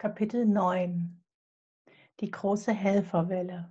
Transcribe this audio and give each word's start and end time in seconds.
Kapitel 0.00 0.46
9 0.46 1.20
Die 2.20 2.30
große 2.30 2.72
Helferwelle 2.72 3.68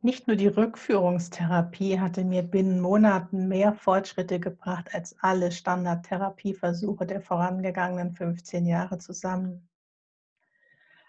Nicht 0.00 0.28
nur 0.28 0.36
die 0.36 0.46
Rückführungstherapie 0.46 1.98
hatte 1.98 2.22
mir 2.22 2.44
binnen 2.44 2.80
Monaten 2.80 3.48
mehr 3.48 3.72
Fortschritte 3.72 4.38
gebracht 4.38 4.94
als 4.94 5.16
alle 5.18 5.50
Standardtherapieversuche 5.50 7.04
der 7.04 7.20
vorangegangenen 7.20 8.12
15 8.12 8.64
Jahre 8.64 8.98
zusammen. 8.98 9.68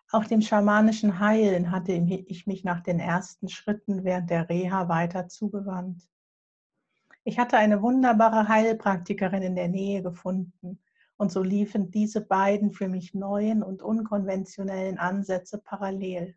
Auch 0.10 0.26
dem 0.26 0.42
schamanischen 0.42 1.20
Heilen 1.20 1.70
hatte 1.70 1.92
ich 1.92 2.48
mich 2.48 2.64
nach 2.64 2.82
den 2.82 3.00
ersten 3.00 3.48
Schritten 3.48 4.04
während 4.04 4.32
der 4.32 4.50
Reha 4.50 4.90
weiter 4.90 5.28
zugewandt. 5.28 6.02
Ich 7.24 7.38
hatte 7.38 7.60
eine 7.60 7.84
wunderbare 7.84 8.48
Heilpraktikerin 8.48 9.44
in 9.44 9.56
der 9.56 9.68
Nähe 9.68 10.02
gefunden 10.02 10.80
und 11.18 11.32
so 11.32 11.42
liefen 11.42 11.92
diese 11.92 12.22
beiden 12.22 12.72
für 12.72 12.88
mich 12.88 13.14
neuen 13.14 13.64
und 13.64 13.82
unkonventionellen 13.82 14.98
Ansätze 14.98 15.58
parallel. 15.58 16.36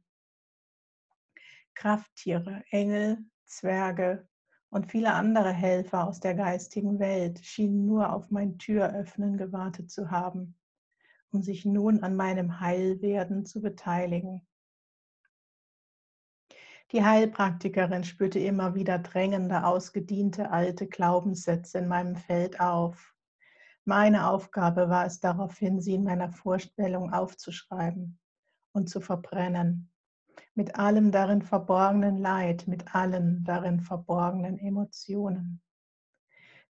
Krafttiere, 1.75 2.65
Engel, 2.71 3.19
Zwerge 3.45 4.27
und 4.71 4.91
viele 4.91 5.12
andere 5.12 5.52
Helfer 5.52 6.07
aus 6.07 6.21
der 6.21 6.35
geistigen 6.35 6.98
Welt 6.98 7.45
schienen 7.45 7.87
nur 7.87 8.12
auf 8.12 8.30
mein 8.30 8.59
Türöffnen 8.59 9.37
gewartet 9.37 9.91
zu 9.91 10.11
haben, 10.11 10.57
um 11.30 11.43
sich 11.43 11.65
nun 11.65 12.02
an 12.02 12.16
meinem 12.16 12.60
Heilwerden 12.60 13.45
zu 13.45 13.60
beteiligen. 13.60 14.47
Die 16.93 17.05
Heilpraktikerin 17.05 18.02
spürte 18.02 18.41
immer 18.41 18.74
wieder 18.74 18.99
drängende, 18.99 19.65
ausgediente 19.65 20.51
alte 20.51 20.88
Glaubenssätze 20.88 21.79
in 21.79 21.87
meinem 21.87 22.16
Feld 22.16 22.60
auf 22.60 23.15
meine 23.91 24.29
Aufgabe 24.29 24.88
war 24.88 25.05
es 25.05 25.19
daraufhin, 25.19 25.80
sie 25.80 25.95
in 25.95 26.05
meiner 26.05 26.30
Vorstellung 26.30 27.13
aufzuschreiben 27.13 28.21
und 28.71 28.88
zu 28.88 29.01
verbrennen. 29.01 29.91
Mit 30.55 30.77
allem 30.77 31.10
darin 31.10 31.43
verborgenen 31.43 32.16
Leid, 32.16 32.68
mit 32.68 32.95
allen 32.95 33.43
darin 33.43 33.80
verborgenen 33.80 34.61
Emotionen. 34.61 35.61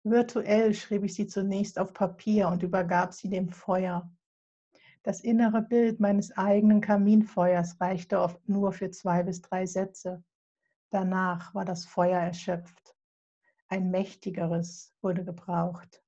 Virtuell 0.03 0.73
schrieb 0.73 1.05
ich 1.05 1.13
sie 1.13 1.27
zunächst 1.27 1.79
auf 1.79 1.93
Papier 1.93 2.49
und 2.49 2.63
übergab 2.63 3.13
sie 3.13 3.29
dem 3.29 3.51
Feuer. 3.51 4.11
Das 5.03 5.21
innere 5.21 5.61
Bild 5.61 6.01
meines 6.01 6.35
eigenen 6.39 6.81
Kaminfeuers 6.81 7.79
reichte 7.83 8.19
oft 8.19 8.49
nur 8.49 8.73
für 8.73 8.91
zwei 8.93 9.23
bis 9.25 9.43
drei 9.43 9.67
Sätze. 9.67 10.25
Danach 10.89 11.55
war 11.55 11.67
das 11.67 11.85
Feuer 11.85 12.19
erschöpft. 12.19 12.97
Ein 13.69 13.91
mächtigeres 13.91 14.95
wurde 15.03 15.23
gebraucht. 15.23 16.03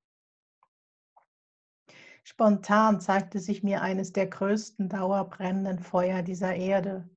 Spontan 2.24 3.00
zeigte 3.00 3.40
sich 3.40 3.62
mir 3.62 3.82
eines 3.82 4.12
der 4.12 4.28
größten 4.28 4.88
dauerbrennenden 4.88 5.80
Feuer 5.80 6.22
dieser 6.22 6.54
Erde, 6.54 7.08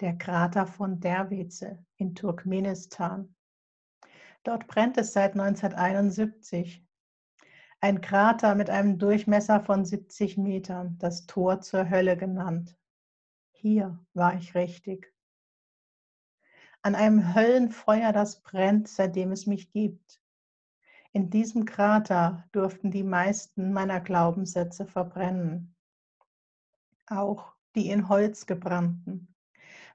der 0.00 0.16
Krater 0.16 0.66
von 0.66 1.00
Derweze 1.00 1.84
in 1.96 2.14
Turkmenistan. 2.14 3.34
Dort 4.42 4.66
brennt 4.66 4.96
es 4.96 5.12
seit 5.12 5.32
1971. 5.32 6.82
Ein 7.82 8.00
Krater 8.00 8.54
mit 8.54 8.70
einem 8.70 8.98
Durchmesser 8.98 9.60
von 9.60 9.84
70 9.84 10.38
Metern, 10.38 10.96
das 10.98 11.26
Tor 11.26 11.60
zur 11.60 11.90
Hölle 11.90 12.16
genannt. 12.16 12.76
Hier 13.52 13.98
war 14.14 14.34
ich 14.34 14.54
richtig. 14.54 15.12
An 16.82 16.94
einem 16.94 17.34
Höllenfeuer, 17.34 18.12
das 18.12 18.42
brennt, 18.42 18.88
seitdem 18.88 19.32
es 19.32 19.46
mich 19.46 19.70
gibt. 19.70 20.22
In 21.12 21.28
diesem 21.28 21.64
Krater 21.64 22.44
durften 22.52 22.90
die 22.92 23.02
meisten 23.02 23.72
meiner 23.72 24.00
Glaubenssätze 24.00 24.86
verbrennen, 24.86 25.74
auch 27.06 27.52
die 27.74 27.90
in 27.90 28.08
Holz 28.08 28.46
gebrannten. 28.46 29.34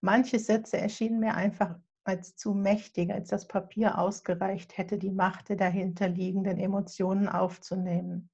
Manche 0.01 0.39
Sätze 0.39 0.77
erschienen 0.77 1.19
mir 1.21 1.35
einfach 1.35 1.79
als 2.03 2.35
zu 2.35 2.53
mächtig, 2.53 3.11
als 3.11 3.29
das 3.29 3.47
Papier 3.47 3.97
ausgereicht 3.97 4.77
hätte, 4.77 4.97
die 4.97 5.09
Macht 5.09 5.49
der 5.49 5.55
dahinterliegenden 5.55 6.59
Emotionen 6.59 7.29
aufzunehmen. 7.29 8.29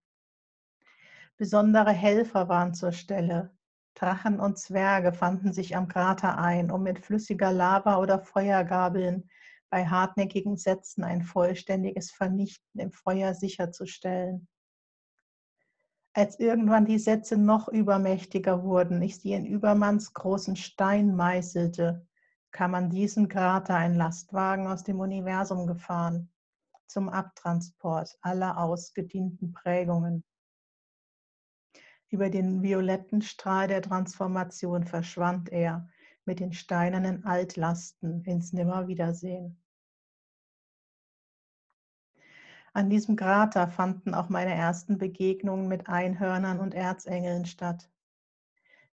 Besondere 1.38 1.92
Helfer 1.92 2.50
waren 2.50 2.74
zur 2.74 2.92
Stelle. 2.92 3.52
Drachen 3.94 4.40
und 4.40 4.58
Zwerge 4.58 5.14
fanden 5.14 5.54
sich 5.54 5.76
am 5.76 5.88
Krater 5.88 6.38
ein, 6.38 6.72
um 6.72 6.84
mit 6.84 7.00
flüssiger 7.00 7.52
Lava 7.52 7.98
oder 7.98 8.20
Feuergabeln 8.20 9.30
bei 9.72 9.88
hartnäckigen 9.88 10.58
Sätzen 10.58 11.04
ein 11.04 11.24
vollständiges 11.24 12.12
Vernichten 12.12 12.80
im 12.80 12.92
Feuer 12.92 13.34
sicherzustellen. 13.34 14.48
Als 16.14 16.40
irgendwann 16.40 16.86
die 16.86 17.00
Sätze 17.00 17.38
noch 17.38 17.70
übermächtiger 17.70 18.64
wurden, 18.64 19.02
ich 19.02 19.20
sie 19.20 19.32
in 19.32 19.46
Übermanns 19.46 20.14
großen 20.14 20.58
Stein 20.58 21.16
meißelte, 21.16 22.06
kam 22.52 22.76
an 22.76 22.90
diesen 22.90 23.30
Krater 23.30 23.76
ein 23.76 23.96
Lastwagen 23.96 24.68
aus 24.68 24.84
dem 24.84 25.00
Universum 25.00 25.66
gefahren 25.68 26.30
zum 26.86 27.08
Abtransport 27.08 28.18
aller 28.22 28.58
ausgedienten 28.58 29.54
Prägungen. 29.54 30.26
Über 32.10 32.30
den 32.30 32.62
violetten 32.62 33.22
Strahl 33.22 33.70
der 33.70 33.82
Transformation 33.82 34.84
verschwand 34.84 35.50
er 35.50 35.90
mit 36.26 36.42
den 36.42 36.52
steinernen 36.52 37.24
Altlasten 37.24 38.26
ins 38.26 38.52
Nimmerwiedersehen. 38.52 39.61
An 42.74 42.90
diesem 42.90 43.18
Krater 43.18 43.68
fanden 43.68 44.14
auch 44.14 44.30
meine 44.30 44.54
ersten 44.54 44.98
Begegnungen 44.98 45.68
mit 45.68 45.90
Einhörnern 45.90 46.60
und 46.60 46.74
Erzengeln 46.74 47.46
statt. 47.46 47.90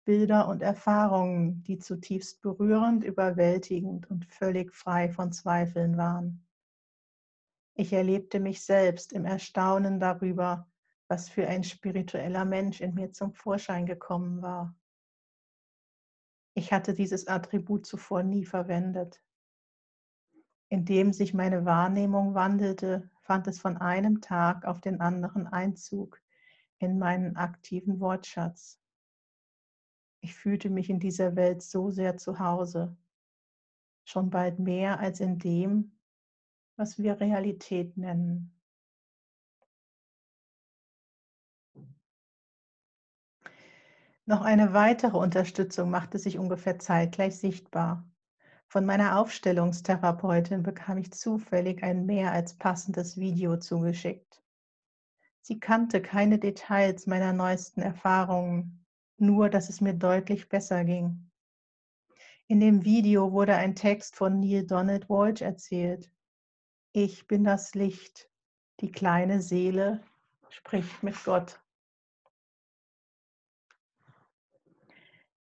Bilder 0.04 0.48
und 0.48 0.62
Erfahrungen, 0.62 1.62
die 1.64 1.78
zutiefst 1.78 2.40
berührend, 2.40 3.02
überwältigend 3.02 4.08
und 4.10 4.26
völlig 4.26 4.72
frei 4.74 5.08
von 5.08 5.32
Zweifeln 5.32 5.96
waren. 5.96 6.46
Ich 7.74 7.92
erlebte 7.92 8.38
mich 8.38 8.62
selbst 8.62 9.12
im 9.12 9.24
Erstaunen 9.24 9.98
darüber, 9.98 10.68
was 11.08 11.28
für 11.28 11.48
ein 11.48 11.64
spiritueller 11.64 12.44
Mensch 12.44 12.80
in 12.80 12.94
mir 12.94 13.12
zum 13.12 13.32
Vorschein 13.34 13.86
gekommen 13.86 14.40
war. 14.42 14.76
Ich 16.54 16.72
hatte 16.72 16.94
dieses 16.94 17.26
Attribut 17.26 17.86
zuvor 17.86 18.22
nie 18.22 18.44
verwendet. 18.44 19.20
Indem 20.68 21.12
sich 21.12 21.34
meine 21.34 21.64
Wahrnehmung 21.64 22.34
wandelte, 22.34 23.10
fand 23.24 23.46
es 23.46 23.58
von 23.58 23.78
einem 23.78 24.20
Tag 24.20 24.66
auf 24.66 24.80
den 24.80 25.00
anderen 25.00 25.46
Einzug 25.46 26.20
in 26.78 26.98
meinen 26.98 27.36
aktiven 27.36 27.98
Wortschatz. 27.98 28.78
Ich 30.20 30.34
fühlte 30.34 30.68
mich 30.68 30.90
in 30.90 31.00
dieser 31.00 31.34
Welt 31.34 31.62
so 31.62 31.90
sehr 31.90 32.18
zu 32.18 32.38
Hause, 32.38 32.96
schon 34.04 34.28
bald 34.28 34.58
mehr 34.58 35.00
als 35.00 35.20
in 35.20 35.38
dem, 35.38 35.98
was 36.76 36.98
wir 36.98 37.18
Realität 37.18 37.96
nennen. 37.96 38.50
Noch 44.26 44.42
eine 44.42 44.72
weitere 44.72 45.16
Unterstützung 45.16 45.90
machte 45.90 46.18
sich 46.18 46.38
ungefähr 46.38 46.78
zeitgleich 46.78 47.36
sichtbar. 47.36 48.06
Von 48.74 48.86
meiner 48.86 49.20
Aufstellungstherapeutin 49.20 50.64
bekam 50.64 50.98
ich 50.98 51.12
zufällig 51.12 51.84
ein 51.84 52.06
mehr 52.06 52.32
als 52.32 52.54
passendes 52.54 53.16
Video 53.16 53.56
zugeschickt. 53.56 54.42
Sie 55.42 55.60
kannte 55.60 56.02
keine 56.02 56.40
Details 56.40 57.06
meiner 57.06 57.32
neuesten 57.32 57.82
Erfahrungen, 57.82 58.84
nur 59.16 59.48
dass 59.48 59.68
es 59.68 59.80
mir 59.80 59.94
deutlich 59.94 60.48
besser 60.48 60.82
ging. 60.82 61.30
In 62.48 62.58
dem 62.58 62.84
Video 62.84 63.30
wurde 63.30 63.54
ein 63.54 63.76
Text 63.76 64.16
von 64.16 64.40
Neil 64.40 64.66
Donald 64.66 65.08
Walsh 65.08 65.42
erzählt. 65.42 66.10
Ich 66.90 67.28
bin 67.28 67.44
das 67.44 67.76
Licht, 67.76 68.28
die 68.80 68.90
kleine 68.90 69.40
Seele 69.40 70.02
spricht 70.48 71.00
mit 71.04 71.14
Gott. 71.22 71.63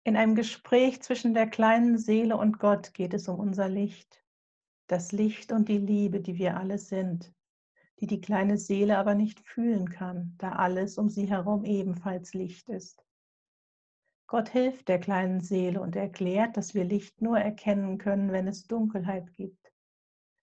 In 0.04 0.18
einem 0.18 0.34
Gespräch 0.34 1.02
zwischen 1.04 1.36
der 1.36 1.48
kleinen 1.48 2.00
Seele 2.00 2.36
und 2.36 2.58
Gott 2.58 2.94
geht 2.96 3.14
es 3.14 3.28
um 3.28 3.40
unser 3.40 3.70
Licht. 3.70 4.24
Das 4.88 5.12
Licht 5.12 5.52
und 5.52 5.70
die 5.70 5.78
Liebe, 5.78 6.22
die 6.22 6.40
wir 6.40 6.58
alle 6.58 6.80
sind, 6.80 7.32
die 8.00 8.08
die 8.08 8.20
kleine 8.20 8.58
Seele 8.58 8.98
aber 8.98 9.14
nicht 9.14 9.40
fühlen 9.42 9.90
kann, 9.90 10.34
da 10.40 10.54
alles 10.54 10.98
um 10.98 11.08
sie 11.08 11.30
herum 11.30 11.66
ebenfalls 11.66 12.34
Licht 12.34 12.68
ist. 12.68 13.06
Gott 14.26 14.50
hilft 14.50 14.88
der 14.88 15.00
kleinen 15.00 15.42
Seele 15.42 15.80
und 15.82 15.96
erklärt, 15.96 16.58
dass 16.58 16.74
wir 16.74 16.84
Licht 16.84 17.22
nur 17.22 17.38
erkennen 17.38 18.00
können, 18.00 18.32
wenn 18.32 18.48
es 18.48 18.66
Dunkelheit 18.66 19.32
gibt. 19.34 19.72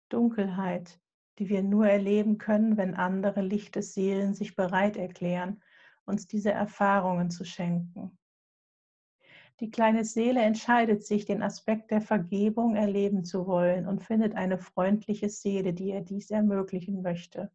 Dunkelheit, 0.08 1.02
die 1.40 1.50
wir 1.50 1.64
nur 1.64 1.88
erleben 1.88 2.38
können, 2.38 2.78
wenn 2.78 2.94
andere 2.94 3.42
Lichtesseelen 3.42 4.36
sich 4.36 4.56
bereit 4.56 4.96
erklären, 4.96 5.62
uns 6.06 6.28
diese 6.28 6.52
Erfahrungen 6.52 7.30
zu 7.30 7.44
schenken. 7.44 8.18
Die 9.60 9.70
kleine 9.70 10.04
Seele 10.04 10.42
entscheidet 10.42 11.06
sich, 11.06 11.26
den 11.26 11.44
Aspekt 11.44 11.92
der 11.92 12.02
Vergebung 12.02 12.76
erleben 12.76 13.24
zu 13.24 13.46
wollen 13.46 13.88
und 13.88 14.04
findet 14.04 14.36
eine 14.36 14.58
freundliche 14.58 15.30
Seele, 15.30 15.74
die 15.74 15.90
ihr 15.90 16.02
dies 16.02 16.32
ermöglichen 16.32 17.02
möchte. 17.02 17.52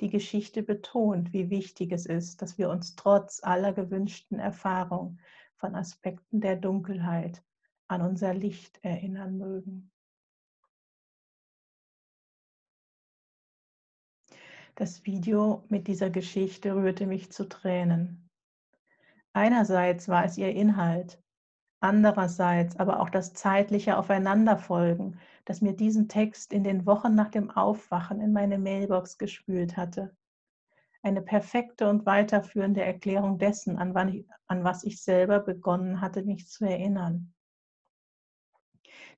Die 0.00 0.10
Geschichte 0.10 0.62
betont, 0.62 1.32
wie 1.32 1.50
wichtig 1.50 1.92
es 1.92 2.06
ist, 2.06 2.42
dass 2.42 2.58
wir 2.58 2.70
uns 2.70 2.96
trotz 2.96 3.42
aller 3.42 3.72
gewünschten 3.72 4.38
Erfahrung 4.38 5.18
von 5.56 5.74
Aspekten 5.74 6.40
der 6.40 6.56
Dunkelheit 6.56 7.42
an 7.88 8.02
unser 8.02 8.34
Licht 8.34 8.78
erinnern 8.82 9.38
mögen. 9.38 9.92
Das 14.74 15.04
Video 15.04 15.64
mit 15.68 15.86
dieser 15.86 16.10
Geschichte 16.10 16.74
rührte 16.74 17.06
mich 17.06 17.30
zu 17.30 17.48
Tränen. 17.48 18.28
Einerseits 19.32 20.08
war 20.08 20.24
es 20.24 20.36
ihr 20.36 20.50
Inhalt, 20.50 21.22
andererseits 21.80 22.76
aber 22.76 23.00
auch 23.00 23.10
das 23.10 23.32
zeitliche 23.32 23.96
Aufeinanderfolgen, 23.96 25.18
das 25.44 25.60
mir 25.60 25.74
diesen 25.74 26.08
Text 26.08 26.52
in 26.52 26.64
den 26.64 26.86
Wochen 26.86 27.14
nach 27.14 27.30
dem 27.30 27.50
Aufwachen 27.50 28.20
in 28.20 28.32
meine 28.32 28.58
Mailbox 28.58 29.18
gespült 29.18 29.76
hatte. 29.76 30.14
Eine 31.02 31.22
perfekte 31.22 31.88
und 31.88 32.06
weiterführende 32.06 32.82
Erklärung 32.82 33.38
dessen, 33.38 33.78
an, 33.78 34.08
ich, 34.08 34.26
an 34.46 34.64
was 34.64 34.84
ich 34.84 35.02
selber 35.02 35.40
begonnen 35.40 36.00
hatte, 36.00 36.22
mich 36.22 36.48
zu 36.48 36.64
erinnern. 36.64 37.32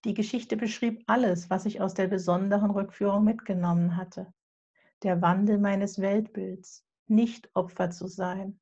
Die 0.04 0.14
Geschichte 0.14 0.56
beschrieb 0.56 1.02
alles, 1.06 1.50
was 1.50 1.66
ich 1.66 1.80
aus 1.80 1.94
der 1.94 2.06
besonderen 2.06 2.70
Rückführung 2.70 3.24
mitgenommen 3.24 3.96
hatte 3.96 4.32
der 5.04 5.20
Wandel 5.20 5.58
meines 5.58 6.00
Weltbilds, 6.00 6.84
nicht 7.06 7.54
Opfer 7.54 7.90
zu 7.90 8.08
sein, 8.08 8.58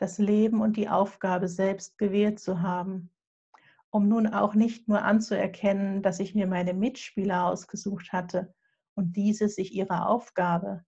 das 0.00 0.18
Leben 0.18 0.62
und 0.62 0.76
die 0.78 0.88
Aufgabe 0.88 1.46
selbst 1.46 1.98
gewählt 1.98 2.40
zu 2.40 2.62
haben, 2.62 3.10
um 3.90 4.08
nun 4.08 4.26
auch 4.26 4.54
nicht 4.54 4.88
nur 4.88 5.02
anzuerkennen, 5.02 6.02
dass 6.02 6.20
ich 6.20 6.34
mir 6.34 6.46
meine 6.46 6.72
Mitspieler 6.72 7.44
ausgesucht 7.44 8.12
hatte 8.12 8.54
und 8.94 9.14
diese 9.16 9.48
sich 9.48 9.74
ihrer 9.74 10.08
Aufgabe. 10.08 10.84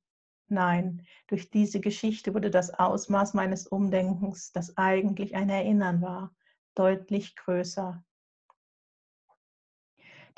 Nein, 0.48 1.06
durch 1.26 1.50
diese 1.50 1.80
Geschichte 1.80 2.32
wurde 2.34 2.50
das 2.50 2.72
Ausmaß 2.72 3.34
meines 3.34 3.66
Umdenkens, 3.66 4.52
das 4.52 4.78
eigentlich 4.78 5.34
ein 5.34 5.50
Erinnern 5.50 6.00
war, 6.00 6.34
deutlich 6.74 7.36
größer. 7.36 8.02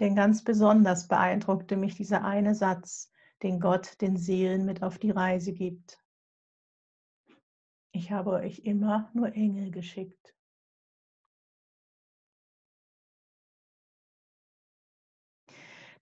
Denn 0.00 0.16
ganz 0.16 0.42
besonders 0.42 1.06
beeindruckte 1.06 1.76
mich 1.76 1.94
dieser 1.94 2.24
eine 2.24 2.56
Satz, 2.56 3.12
den 3.44 3.60
Gott 3.60 4.00
den 4.00 4.16
Seelen 4.16 4.64
mit 4.64 4.82
auf 4.82 4.98
die 4.98 5.12
Reise 5.12 5.52
gibt. 5.52 6.03
Ich 7.96 8.10
habe 8.10 8.32
euch 8.32 8.58
immer 8.64 9.08
nur 9.14 9.32
Engel 9.36 9.70
geschickt. 9.70 10.34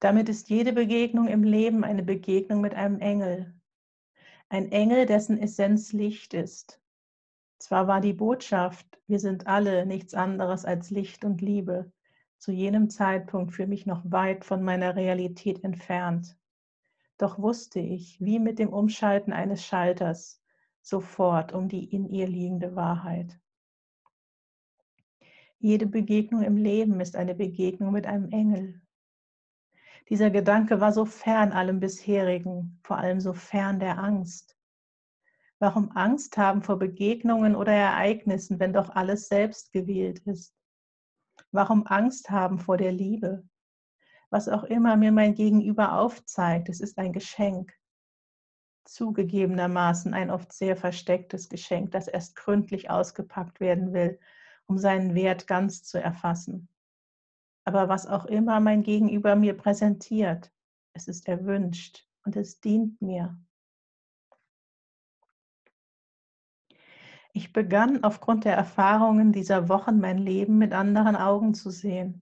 Damit 0.01 0.31
ist 0.31 0.49
jede 0.49 0.73
Begegnung 0.73 1.29
im 1.29 1.45
Leben 1.45 1.85
eine 1.85 2.03
Begegnung 2.03 2.63
mit 2.63 2.75
einem 2.75 2.99
Engel. 3.01 3.55
Ein 4.49 4.73
Engel, 4.73 5.05
dessen 5.05 5.37
Essenz 5.37 5.93
Licht 5.93 6.33
ist. 6.33 6.81
Zwar 7.59 7.87
war 7.89 8.01
die 8.01 8.15
Botschaft, 8.15 8.99
wir 9.07 9.21
sind 9.21 9.47
alle 9.47 9.85
nichts 9.85 10.15
anderes 10.15 10.65
als 10.65 10.91
Licht 10.91 11.27
und 11.27 11.43
Liebe, 11.43 11.93
zu 12.39 12.53
jenem 12.53 12.89
Zeitpunkt 12.89 13.53
für 13.53 13.67
mich 13.67 13.85
noch 13.85 14.03
weit 14.11 14.47
von 14.47 14.63
meiner 14.63 14.97
Realität 14.97 15.63
entfernt. 15.63 16.39
Doch 17.19 17.39
wusste 17.39 17.81
ich, 17.81 18.19
wie 18.19 18.39
mit 18.39 18.59
dem 18.59 18.73
Umschalten 18.73 19.35
eines 19.35 19.63
Schalters, 19.65 20.42
sofort 20.83 21.53
um 21.53 21.69
die 21.69 21.85
in 21.85 22.09
ihr 22.09 22.27
liegende 22.27 22.77
Wahrheit. 22.77 23.39
Jede 25.59 25.87
Begegnung 25.87 26.43
im 26.43 26.57
Leben 26.57 27.01
ist 27.01 27.17
eine 27.17 27.35
Begegnung 27.35 27.93
mit 27.93 28.07
einem 28.07 28.31
Engel. 28.31 28.83
Dieser 30.09 30.31
Gedanke 30.31 30.81
war 30.81 30.93
so 30.93 31.05
fern 31.05 31.53
allem 31.53 31.81
bisherigen, 31.81 32.81
vor 32.83 32.99
allem 32.99 33.21
so 33.21 33.33
fern 33.33 33.79
der 33.79 33.99
Angst. 33.99 34.59
Warum 35.61 35.93
Angst 35.93 36.37
haben 36.37 36.63
vor 36.63 36.79
Begegnungen 36.79 37.55
oder 37.55 37.73
Ereignissen, 37.73 38.59
wenn 38.59 38.73
doch 38.73 38.91
alles 38.91 39.29
selbst 39.29 39.73
gewählt 39.73 40.19
ist? 40.27 40.55
Warum 41.53 41.87
Angst 41.87 42.31
haben 42.31 42.59
vor 42.59 42.77
der 42.77 42.91
Liebe? 42.91 43.45
was 44.33 44.49
auch 44.49 44.65
immer 44.65 44.97
mir 44.97 45.13
mein 45.13 45.35
Gegenüber 45.35 45.99
aufzeigt, 45.99 46.71
es 46.71 46.81
ist 46.81 46.99
ein 46.99 47.13
Geschenk. 47.13 47.73
Zugegebenermaßen 48.85 50.15
ein 50.15 50.31
oft 50.31 50.53
sehr 50.53 50.77
verstecktes 50.77 51.49
Geschenk, 51.49 51.93
das 51.93 52.09
erst 52.09 52.37
gründlich 52.37 52.91
ausgepackt 52.91 53.61
werden 53.61 53.93
will, 53.93 54.19
um 54.67 54.79
seinen 54.79 55.15
Wert 55.15 55.47
ganz 55.47 55.83
zu 55.83 56.03
erfassen. 56.03 56.69
Aber 57.65 57.89
was 57.89 58.07
auch 58.07 58.25
immer 58.25 58.61
mein 58.61 58.83
Gegenüber 58.83 59.37
mir 59.37 59.57
präsentiert, 59.57 60.53
es 60.95 61.09
ist 61.09 61.29
erwünscht 61.29 62.07
und 62.25 62.37
es 62.37 62.61
dient 62.61 63.01
mir. 63.01 63.39
Ich 67.35 67.53
begann 67.53 68.05
aufgrund 68.05 68.45
der 68.45 68.55
Erfahrungen 68.55 69.33
dieser 69.33 69.69
Wochen 69.69 70.01
mein 70.01 70.19
Leben 70.19 70.59
mit 70.59 70.73
anderen 70.73 71.17
Augen 71.17 71.55
zu 71.55 71.71
sehen. 71.71 72.21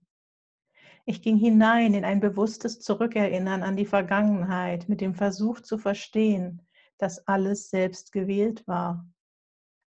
Ich 1.05 1.21
ging 1.21 1.37
hinein 1.37 1.93
in 1.93 2.05
ein 2.05 2.19
bewusstes 2.19 2.79
Zurückerinnern 2.79 3.63
an 3.63 3.75
die 3.75 3.85
Vergangenheit 3.85 4.87
mit 4.87 5.01
dem 5.01 5.15
Versuch 5.15 5.59
zu 5.61 5.77
verstehen, 5.77 6.61
dass 6.97 7.27
alles 7.27 7.69
selbst 7.69 8.11
gewählt 8.11 8.67
war, 8.67 9.07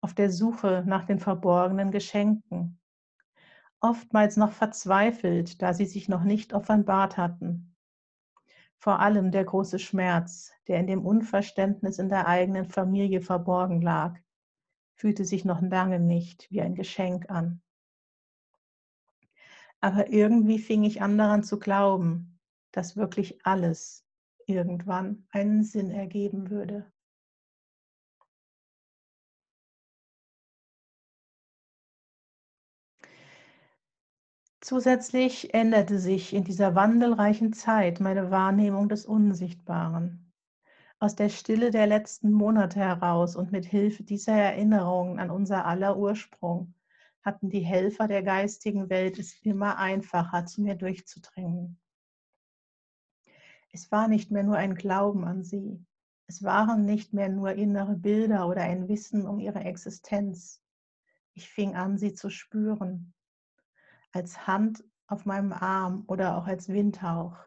auf 0.01 0.13
der 0.13 0.31
Suche 0.31 0.83
nach 0.87 1.05
den 1.05 1.19
verborgenen 1.19 1.91
Geschenken, 1.91 2.79
oftmals 3.81 4.37
noch 4.37 4.51
verzweifelt, 4.51 5.61
da 5.61 5.73
sie 5.73 5.85
sich 5.85 6.07
noch 6.07 6.23
nicht 6.23 6.53
offenbart 6.53 7.17
hatten. 7.17 7.75
Vor 8.77 8.99
allem 8.99 9.31
der 9.31 9.43
große 9.43 9.79
Schmerz, 9.79 10.51
der 10.67 10.79
in 10.79 10.87
dem 10.87 11.05
Unverständnis 11.05 11.99
in 11.99 12.09
der 12.09 12.27
eigenen 12.27 12.65
Familie 12.65 13.21
verborgen 13.21 13.81
lag, 13.81 14.17
fühlte 14.95 15.25
sich 15.25 15.45
noch 15.45 15.61
lange 15.61 15.99
nicht 15.99 16.49
wie 16.49 16.61
ein 16.61 16.75
Geschenk 16.75 17.29
an. 17.29 17.61
Aber 19.81 20.11
irgendwie 20.11 20.59
fing 20.59 20.83
ich 20.83 21.01
an 21.01 21.17
daran 21.17 21.43
zu 21.43 21.59
glauben, 21.59 22.39
dass 22.71 22.95
wirklich 22.95 23.45
alles 23.45 24.05
irgendwann 24.45 25.25
einen 25.31 25.63
Sinn 25.63 25.89
ergeben 25.89 26.49
würde. 26.51 26.91
Zusätzlich 34.61 35.55
änderte 35.55 35.97
sich 35.97 36.33
in 36.33 36.43
dieser 36.43 36.75
wandelreichen 36.75 37.51
Zeit 37.51 37.99
meine 37.99 38.29
Wahrnehmung 38.29 38.87
des 38.87 39.07
Unsichtbaren. 39.07 40.31
Aus 40.99 41.15
der 41.15 41.29
Stille 41.29 41.71
der 41.71 41.87
letzten 41.87 42.31
Monate 42.31 42.79
heraus 42.79 43.35
und 43.35 43.51
mit 43.51 43.65
Hilfe 43.65 44.03
dieser 44.03 44.33
Erinnerungen 44.33 45.17
an 45.17 45.31
unser 45.31 45.65
aller 45.65 45.97
Ursprung 45.97 46.75
hatten 47.23 47.49
die 47.49 47.59
Helfer 47.59 48.07
der 48.07 48.23
geistigen 48.23 48.89
Welt 48.89 49.19
es 49.19 49.39
immer 49.41 49.77
einfacher, 49.77 50.45
zu 50.45 50.61
mir 50.61 50.75
durchzudringen. 50.75 51.79
Es 53.71 53.91
war 53.91 54.07
nicht 54.07 54.31
mehr 54.31 54.43
nur 54.43 54.57
ein 54.57 54.75
Glauben 54.75 55.23
an 55.23 55.43
sie. 55.43 55.85
Es 56.27 56.43
waren 56.43 56.85
nicht 56.85 57.13
mehr 57.13 57.29
nur 57.29 57.51
innere 57.53 57.95
Bilder 57.95 58.47
oder 58.47 58.61
ein 58.61 58.87
Wissen 58.87 59.25
um 59.25 59.39
ihre 59.39 59.59
Existenz. 59.59 60.61
Ich 61.33 61.49
fing 61.49 61.75
an, 61.75 61.97
sie 61.97 62.13
zu 62.13 62.29
spüren. 62.29 63.13
Als 64.11 64.47
Hand 64.47 64.83
auf 65.07 65.25
meinem 65.25 65.53
Arm 65.53 66.03
oder 66.07 66.37
auch 66.37 66.47
als 66.47 66.69
Windhauch. 66.69 67.37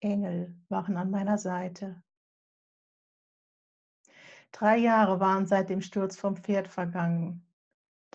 Engel 0.00 0.54
waren 0.68 0.96
an 0.96 1.10
meiner 1.10 1.38
Seite. 1.38 2.02
Drei 4.52 4.78
Jahre 4.78 5.20
waren 5.20 5.46
seit 5.46 5.70
dem 5.70 5.80
Sturz 5.80 6.16
vom 6.16 6.36
Pferd 6.36 6.68
vergangen. 6.68 7.45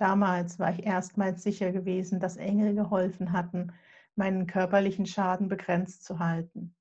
Damals 0.01 0.57
war 0.57 0.71
ich 0.71 0.83
erstmals 0.83 1.43
sicher 1.43 1.71
gewesen, 1.71 2.19
dass 2.19 2.35
Engel 2.35 2.73
geholfen 2.73 3.33
hatten, 3.33 3.71
meinen 4.15 4.47
körperlichen 4.47 5.05
Schaden 5.05 5.47
begrenzt 5.47 6.03
zu 6.03 6.17
halten. 6.17 6.73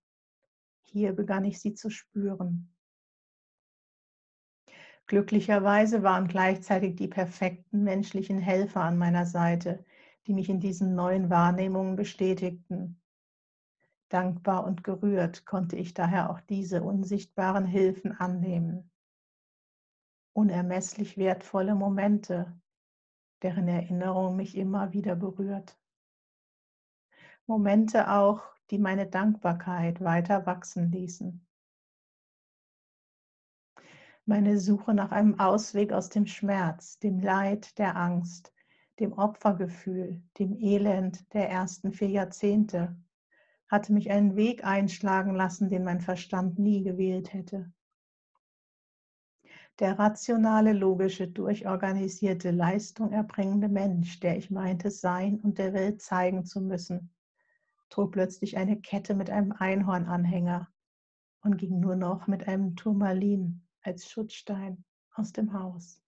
Hier 0.80 1.12
begann 1.12 1.44
ich 1.44 1.60
sie 1.60 1.74
zu 1.74 1.90
spüren. 1.90 2.74
Glücklicherweise 5.06 6.02
waren 6.02 6.28
gleichzeitig 6.28 6.96
die 6.96 7.08
perfekten 7.08 7.82
menschlichen 7.82 8.38
Helfer 8.38 8.80
an 8.80 8.96
meiner 8.96 9.26
Seite, 9.26 9.84
die 10.26 10.32
mich 10.32 10.48
in 10.48 10.60
diesen 10.60 10.94
neuen 10.94 11.28
Wahrnehmungen 11.28 11.96
bestätigten. 11.96 13.02
Dankbar 14.08 14.64
und 14.64 14.82
gerührt 14.82 15.44
konnte 15.44 15.76
ich 15.76 15.92
daher 15.92 16.30
auch 16.30 16.40
diese 16.40 16.82
unsichtbaren 16.82 17.66
Hilfen 17.66 18.12
annehmen. 18.12 18.90
Unermesslich 20.32 21.18
wertvolle 21.18 21.74
Momente, 21.74 22.58
deren 23.42 23.68
Erinnerung 23.68 24.36
mich 24.36 24.56
immer 24.56 24.92
wieder 24.92 25.16
berührt. 25.16 25.78
Momente 27.46 28.10
auch, 28.10 28.42
die 28.70 28.78
meine 28.78 29.06
Dankbarkeit 29.06 30.00
weiter 30.00 30.46
wachsen 30.46 30.90
ließen. 30.90 31.44
Meine 34.26 34.58
Suche 34.58 34.94
nach 34.94 35.10
einem 35.10 35.40
Ausweg 35.40 35.92
aus 35.92 36.08
dem 36.08 36.26
Schmerz, 36.26 36.98
dem 36.98 37.18
Leid, 37.18 37.78
der 37.78 37.96
Angst, 37.96 38.52
dem 39.00 39.12
Opfergefühl, 39.12 40.22
dem 40.38 40.56
Elend 40.56 41.32
der 41.34 41.48
ersten 41.50 41.92
vier 41.92 42.10
Jahrzehnte 42.10 42.96
hatte 43.70 43.92
mich 43.92 44.10
einen 44.10 44.36
Weg 44.36 44.64
einschlagen 44.64 45.34
lassen, 45.34 45.68
den 45.68 45.84
mein 45.84 46.00
Verstand 46.00 46.58
nie 46.58 46.82
gewählt 46.82 47.32
hätte. 47.32 47.72
Der 49.80 49.98
rationale, 49.98 50.74
logische, 50.74 51.26
durchorganisierte, 51.26 52.50
Leistung 52.50 53.12
erbringende 53.12 53.70
Mensch, 53.70 54.20
der 54.20 54.36
ich 54.36 54.50
meinte 54.50 54.90
sein 54.90 55.40
und 55.40 55.56
der 55.56 55.72
Welt 55.72 56.02
zeigen 56.02 56.44
zu 56.44 56.60
müssen, 56.60 57.14
trug 57.88 58.12
plötzlich 58.12 58.58
eine 58.58 58.78
Kette 58.78 59.14
mit 59.14 59.30
einem 59.30 59.52
Einhornanhänger 59.52 60.68
und 61.40 61.56
ging 61.56 61.80
nur 61.80 61.96
noch 61.96 62.26
mit 62.26 62.46
einem 62.46 62.76
Turmalin 62.76 63.66
als 63.80 64.06
Schutzstein 64.10 64.84
aus 65.14 65.32
dem 65.32 65.54
Haus. 65.54 66.02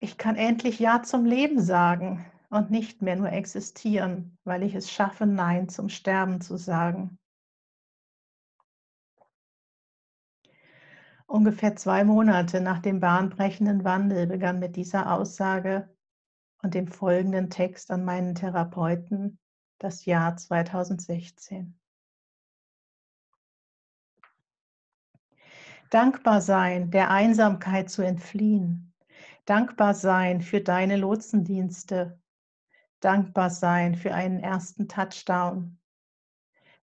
Ich 0.00 0.16
kann 0.16 0.36
endlich 0.36 0.78
Ja 0.78 1.02
zum 1.02 1.26
Leben 1.26 1.60
sagen 1.60 2.24
und 2.50 2.70
nicht 2.70 3.02
mehr 3.02 3.16
nur 3.16 3.30
existieren, 3.30 4.38
weil 4.44 4.62
ich 4.62 4.74
es 4.74 4.90
schaffe, 4.90 5.26
Nein 5.26 5.68
zum 5.68 5.88
Sterben 5.88 6.40
zu 6.40 6.56
sagen. 6.56 7.18
Ungefähr 11.26 11.76
zwei 11.76 12.04
Monate 12.04 12.62
nach 12.62 12.78
dem 12.78 13.00
bahnbrechenden 13.00 13.84
Wandel 13.84 14.26
begann 14.26 14.58
mit 14.58 14.76
dieser 14.76 15.12
Aussage 15.12 15.94
und 16.62 16.74
dem 16.74 16.88
folgenden 16.88 17.50
Text 17.50 17.90
an 17.90 18.04
meinen 18.04 18.34
Therapeuten 18.34 19.38
das 19.78 20.06
Jahr 20.06 20.36
2016. 20.36 21.78
Dankbar 25.90 26.40
sein, 26.40 26.90
der 26.90 27.10
Einsamkeit 27.10 27.90
zu 27.90 28.02
entfliehen. 28.02 28.92
Dankbar 29.44 29.94
sein 29.94 30.42
für 30.42 30.60
deine 30.60 30.96
Lotsendienste. 30.96 32.17
Dankbar 33.00 33.50
sein 33.50 33.94
für 33.94 34.12
einen 34.12 34.40
ersten 34.40 34.88
Touchdown. 34.88 35.78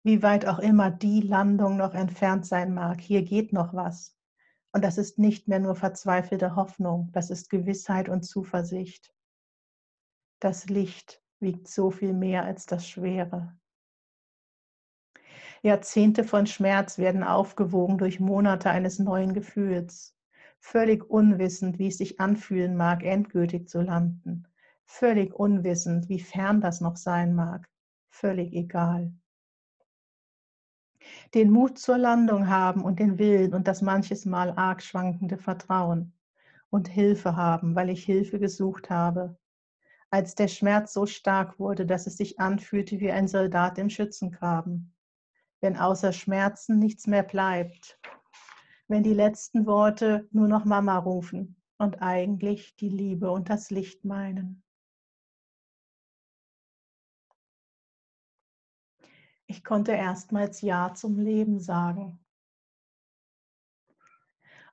Wie 0.03 0.21
weit 0.21 0.45
auch 0.45 0.59
immer 0.59 0.91
die 0.91 1.21
Landung 1.21 1.77
noch 1.77 1.93
entfernt 1.93 2.45
sein 2.45 2.73
mag, 2.73 3.01
hier 3.01 3.23
geht 3.23 3.53
noch 3.53 3.73
was. 3.73 4.15
Und 4.71 4.83
das 4.83 4.97
ist 4.97 5.17
nicht 5.17 5.47
mehr 5.47 5.59
nur 5.59 5.75
verzweifelte 5.75 6.55
Hoffnung, 6.55 7.09
das 7.11 7.29
ist 7.29 7.49
Gewissheit 7.49 8.07
und 8.07 8.23
Zuversicht. 8.23 9.13
Das 10.39 10.67
Licht 10.67 11.23
wiegt 11.39 11.67
so 11.67 11.91
viel 11.91 12.13
mehr 12.13 12.43
als 12.43 12.65
das 12.65 12.87
Schwere. 12.87 13.57
Jahrzehnte 15.63 16.23
von 16.23 16.45
Schmerz 16.45 16.97
werden 16.97 17.23
aufgewogen 17.23 17.97
durch 17.97 18.19
Monate 18.19 18.69
eines 18.69 18.99
neuen 18.99 19.33
Gefühls, 19.33 20.15
völlig 20.59 21.09
unwissend, 21.09 21.79
wie 21.79 21.87
es 21.87 21.97
sich 21.97 22.19
anfühlen 22.19 22.75
mag, 22.75 23.03
endgültig 23.03 23.67
zu 23.67 23.81
landen, 23.81 24.47
völlig 24.85 25.33
unwissend, 25.33 26.09
wie 26.09 26.19
fern 26.19 26.61
das 26.61 26.81
noch 26.81 26.95
sein 26.95 27.35
mag, 27.35 27.69
völlig 28.09 28.53
egal. 28.53 29.13
Den 31.33 31.51
Mut 31.51 31.77
zur 31.77 31.97
Landung 31.97 32.47
haben 32.47 32.83
und 32.83 32.99
den 32.99 33.17
Willen 33.19 33.53
und 33.53 33.67
das 33.67 33.81
manches 33.81 34.25
Mal 34.25 34.51
arg 34.51 34.81
schwankende 34.81 35.37
Vertrauen 35.37 36.13
und 36.69 36.87
Hilfe 36.87 37.35
haben, 37.35 37.75
weil 37.75 37.89
ich 37.89 38.03
Hilfe 38.03 38.39
gesucht 38.39 38.89
habe, 38.89 39.37
als 40.09 40.35
der 40.35 40.47
Schmerz 40.47 40.93
so 40.93 41.05
stark 41.05 41.59
wurde, 41.59 41.85
dass 41.85 42.07
es 42.07 42.17
sich 42.17 42.39
anfühlte 42.39 42.99
wie 42.99 43.11
ein 43.11 43.27
Soldat 43.27 43.77
im 43.77 43.89
Schützengraben. 43.89 44.93
Wenn 45.61 45.77
außer 45.77 46.13
Schmerzen 46.13 46.79
nichts 46.79 47.07
mehr 47.07 47.23
bleibt. 47.23 47.99
Wenn 48.87 49.03
die 49.03 49.13
letzten 49.13 49.65
Worte 49.65 50.27
nur 50.31 50.47
noch 50.47 50.65
Mama 50.65 50.97
rufen 50.97 51.55
und 51.77 52.01
eigentlich 52.01 52.75
die 52.75 52.89
Liebe 52.89 53.31
und 53.31 53.49
das 53.49 53.71
Licht 53.71 54.05
meinen. 54.05 54.64
Ich 59.47 59.63
konnte 59.63 59.91
erstmals 59.91 60.61
Ja 60.61 60.93
zum 60.93 61.19
Leben 61.19 61.59
sagen 61.59 62.19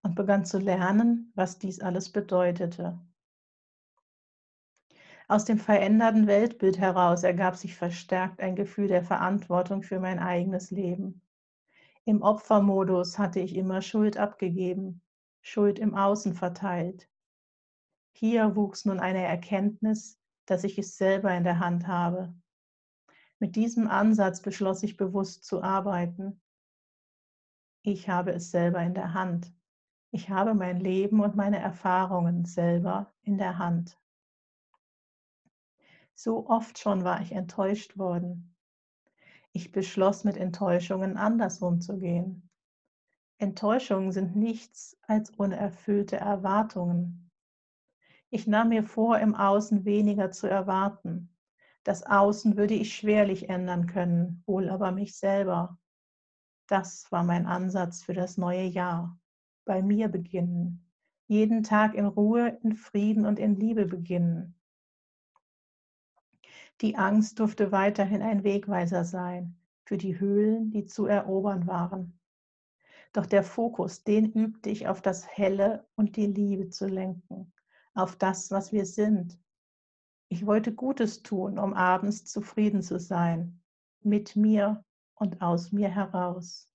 und 0.02 0.14
begann 0.14 0.44
zu 0.44 0.58
lernen, 0.58 1.32
was 1.34 1.58
dies 1.58 1.80
alles 1.80 2.10
bedeutete. 2.10 2.98
Aus 5.28 5.44
dem 5.44 5.58
veränderten 5.58 6.26
Weltbild 6.26 6.78
heraus 6.78 7.22
ergab 7.22 7.56
sich 7.56 7.76
verstärkt 7.76 8.40
ein 8.40 8.56
Gefühl 8.56 8.88
der 8.88 9.02
Verantwortung 9.02 9.82
für 9.82 10.00
mein 10.00 10.18
eigenes 10.18 10.70
Leben. 10.70 11.22
Im 12.04 12.20
Opfermodus 12.22 13.18
hatte 13.18 13.40
ich 13.40 13.54
immer 13.56 13.80
Schuld 13.80 14.16
abgegeben, 14.16 15.00
Schuld 15.40 15.78
im 15.78 15.94
Außen 15.94 16.34
verteilt. 16.34 17.08
Hier 18.12 18.56
wuchs 18.56 18.84
nun 18.84 19.00
eine 19.00 19.24
Erkenntnis, 19.24 20.18
dass 20.46 20.64
ich 20.64 20.78
es 20.78 20.96
selber 20.96 21.32
in 21.32 21.44
der 21.44 21.60
Hand 21.60 21.86
habe. 21.86 22.34
Mit 23.42 23.56
diesem 23.56 23.88
Ansatz 23.88 24.40
beschloss 24.40 24.84
ich 24.84 24.96
bewusst 24.96 25.44
zu 25.44 25.64
arbeiten. 25.64 26.40
Ich 27.82 28.08
habe 28.08 28.30
es 28.30 28.52
selber 28.52 28.80
in 28.84 28.94
der 28.94 29.14
Hand. 29.14 29.52
Ich 30.12 30.30
habe 30.30 30.54
mein 30.54 30.78
Leben 30.78 31.18
und 31.18 31.34
meine 31.34 31.58
Erfahrungen 31.58 32.44
selber 32.44 33.12
in 33.22 33.38
der 33.38 33.58
Hand. 33.58 33.98
So 36.14 36.46
oft 36.46 36.78
schon 36.78 37.02
war 37.02 37.20
ich 37.20 37.32
enttäuscht 37.32 37.98
worden. 37.98 38.54
Ich 39.50 39.72
beschloss, 39.72 40.22
mit 40.22 40.36
Enttäuschungen 40.36 41.16
anders 41.16 41.58
umzugehen. 41.62 42.48
Enttäuschungen 43.38 44.12
sind 44.12 44.36
nichts 44.36 44.96
als 45.08 45.30
unerfüllte 45.30 46.16
Erwartungen. 46.16 47.28
Ich 48.30 48.46
nahm 48.46 48.68
mir 48.68 48.84
vor, 48.84 49.18
im 49.18 49.34
Außen 49.34 49.84
weniger 49.84 50.30
zu 50.30 50.46
erwarten. 50.46 51.31
Das 51.84 52.04
Außen 52.04 52.56
würde 52.56 52.74
ich 52.74 52.94
schwerlich 52.94 53.48
ändern 53.48 53.86
können, 53.86 54.42
wohl 54.46 54.70
aber 54.70 54.92
mich 54.92 55.16
selber. 55.16 55.78
Das 56.68 57.10
war 57.10 57.24
mein 57.24 57.46
Ansatz 57.46 58.02
für 58.02 58.14
das 58.14 58.36
neue 58.36 58.64
Jahr. 58.64 59.18
Bei 59.64 59.82
mir 59.82 60.08
beginnen. 60.08 60.88
Jeden 61.26 61.62
Tag 61.62 61.94
in 61.94 62.06
Ruhe, 62.06 62.58
in 62.62 62.74
Frieden 62.74 63.26
und 63.26 63.38
in 63.38 63.56
Liebe 63.56 63.86
beginnen. 63.86 64.58
Die 66.80 66.96
Angst 66.96 67.38
durfte 67.38 67.72
weiterhin 67.72 68.22
ein 68.22 68.44
Wegweiser 68.44 69.04
sein 69.04 69.56
für 69.84 69.98
die 69.98 70.18
Höhlen, 70.18 70.70
die 70.70 70.84
zu 70.84 71.06
erobern 71.06 71.66
waren. 71.66 72.18
Doch 73.12 73.26
der 73.26 73.42
Fokus, 73.42 74.04
den 74.04 74.32
übte 74.32 74.70
ich 74.70 74.88
auf 74.88 75.02
das 75.02 75.26
Helle 75.28 75.86
und 75.96 76.16
die 76.16 76.26
Liebe 76.26 76.70
zu 76.70 76.86
lenken, 76.86 77.52
auf 77.94 78.16
das, 78.16 78.50
was 78.50 78.72
wir 78.72 78.86
sind. 78.86 79.38
Ich 80.32 80.46
wollte 80.46 80.72
Gutes 80.72 81.22
tun, 81.22 81.58
um 81.58 81.74
abends 81.74 82.24
zufrieden 82.24 82.80
zu 82.80 82.98
sein, 82.98 83.60
mit 84.02 84.34
mir 84.34 84.82
und 85.14 85.42
aus 85.42 85.72
mir 85.72 85.90
heraus. 85.90 86.70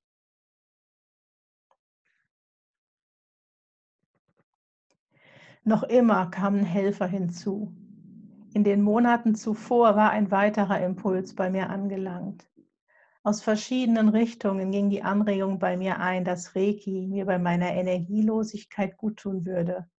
Noch 5.64 5.82
immer 5.82 6.28
kamen 6.28 6.64
Helfer 6.64 7.08
hinzu, 7.08 7.76
in 8.54 8.64
den 8.64 8.84
Monaten 8.84 9.34
zuvor 9.34 9.96
war 9.96 10.12
ein 10.12 10.30
weiterer 10.30 10.80
Impuls 10.86 11.34
bei 11.34 11.50
mir 11.50 11.72
angelangt. 11.72 12.48
Aus 13.24 13.42
verschiedenen 13.42 14.10
Richtungen 14.10 14.72
ging 14.72 14.92
die 14.92 15.02
Anregung 15.02 15.58
bei 15.58 15.78
mir 15.78 16.00
ein, 16.00 16.26
dass 16.26 16.56
Reiki 16.56 17.08
mir 17.08 17.26
bei 17.26 17.40
meiner 17.40 17.72
Energielosigkeit 17.72 18.98
guttun 18.98 19.48
würde. 19.48 19.90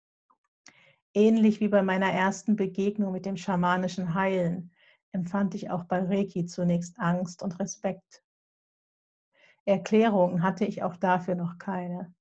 Ähnlich 1.14 1.60
wie 1.60 1.68
bei 1.68 1.82
meiner 1.82 2.12
ersten 2.12 2.56
Begegnung 2.56 3.12
mit 3.12 3.26
dem 3.26 3.36
schamanischen 3.36 4.14
Heilen 4.14 4.70
empfand 5.12 5.54
ich 5.54 5.70
auch 5.70 5.84
bei 5.84 6.00
Reiki 6.00 6.46
zunächst 6.46 7.00
Angst 7.00 7.42
und 7.42 7.58
Respekt. 7.58 8.22
Erklärungen 9.64 10.42
hatte 10.42 10.64
ich 10.64 10.82
auch 10.82 10.96
dafür 10.96 11.34
noch 11.34 11.58
keine. 11.58 12.14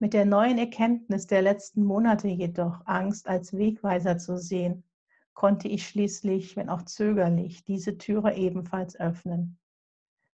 Mit 0.00 0.12
der 0.12 0.24
neuen 0.24 0.58
Erkenntnis 0.58 1.26
der 1.26 1.42
letzten 1.42 1.84
Monate 1.84 2.28
jedoch, 2.28 2.86
Angst 2.86 3.28
als 3.28 3.56
Wegweiser 3.56 4.18
zu 4.18 4.38
sehen, 4.38 4.84
konnte 5.34 5.68
ich 5.68 5.86
schließlich, 5.86 6.56
wenn 6.56 6.68
auch 6.68 6.82
zögerlich, 6.82 7.64
diese 7.64 7.96
Türe 7.96 8.34
ebenfalls 8.34 8.98
öffnen. 8.98 9.58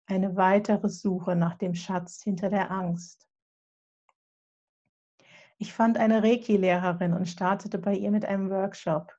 Eine 0.07 0.35
weitere 0.35 0.89
Suche 0.89 1.37
nach 1.37 1.55
dem 1.55 1.73
Schatz 1.73 2.21
hinter 2.21 2.49
der 2.49 2.71
Angst. 2.71 3.28
Ich 5.59 5.73
fand 5.73 5.97
eine 5.97 6.23
Reiki-Lehrerin 6.23 7.13
und 7.13 7.27
startete 7.27 7.77
bei 7.77 7.93
ihr 7.93 8.09
mit 8.09 8.25
einem 8.25 8.49
Workshop. 8.49 9.13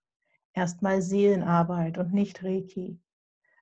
Erstmal 0.52 1.02
Seelenarbeit 1.02 1.98
und 1.98 2.12
nicht 2.12 2.42
Reiki. 2.42 2.98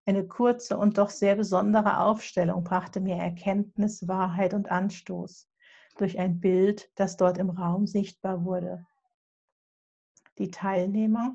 Eine 0.07 0.27
kurze 0.27 0.79
und 0.79 0.97
doch 0.97 1.11
sehr 1.11 1.37
besondere 1.37 2.01
Aufstellung 2.01 2.65
brachte 2.65 3.01
mir 3.01 3.17
Erkenntnis, 3.17 4.09
Wahrheit 4.09 4.55
und 4.55 4.71
Anstoß 4.71 5.51
durch 5.99 6.19
ein 6.19 6.41
Bild, 6.41 6.91
das 6.95 7.17
dort 7.17 7.37
im 7.37 7.51
Raum 7.51 7.87
sichtbar 7.87 8.45
wurde. 8.45 8.87
Die 10.39 10.51
Teilnehmer 10.51 11.35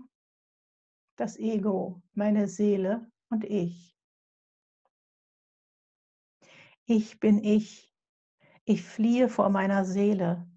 das 1.15 1.37
Ego, 1.37 2.01
meine 2.13 2.47
Seele 2.47 3.11
und 3.29 3.43
ich. 3.43 3.95
Ich 6.85 7.19
bin 7.19 7.43
ich. 7.43 7.93
Ich 8.65 8.83
fliehe 8.83 9.29
vor 9.29 9.49
meiner 9.49 9.85
Seele. 9.85 10.47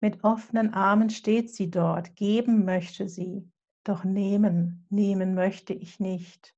Mit 0.00 0.24
offenen 0.24 0.72
Armen 0.72 1.10
steht 1.10 1.50
sie 1.50 1.70
dort, 1.70 2.16
geben 2.16 2.64
möchte 2.64 3.08
sie, 3.08 3.50
doch 3.84 4.02
nehmen, 4.02 4.86
nehmen 4.88 5.34
möchte 5.34 5.74
ich 5.74 6.00
nicht. 6.00 6.54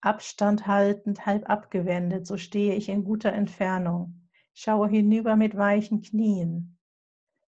Abstand 0.00 0.66
haltend, 0.66 1.26
halb 1.26 1.50
abgewendet, 1.50 2.26
so 2.26 2.38
stehe 2.38 2.74
ich 2.74 2.88
in 2.88 3.04
guter 3.04 3.32
Entfernung, 3.32 4.28
schaue 4.54 4.88
hinüber 4.88 5.36
mit 5.36 5.56
weichen 5.56 6.00
Knien. 6.00 6.78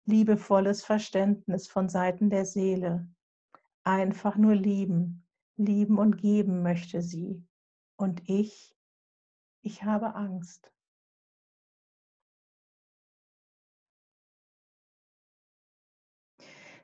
Liebevolles 0.04 0.84
Verständnis 0.84 1.66
von 1.66 1.88
Seiten 1.88 2.30
der 2.30 2.44
Seele. 2.44 3.08
Einfach 3.82 4.36
nur 4.36 4.54
lieben, 4.54 5.26
lieben 5.56 5.98
und 5.98 6.18
geben 6.18 6.62
möchte 6.62 7.02
sie. 7.02 7.44
Und 7.96 8.22
ich, 8.28 8.76
ich 9.62 9.82
habe 9.84 10.14
Angst. 10.14 10.72